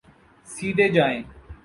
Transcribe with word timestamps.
سیدھے 0.47 0.87
جائیے 0.95 1.21